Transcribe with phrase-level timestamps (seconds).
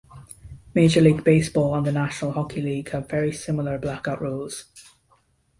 [0.73, 4.65] Major League Baseball and the National Hockey League have very similar blackout rules.